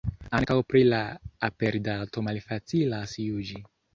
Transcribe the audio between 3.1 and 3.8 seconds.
juĝi.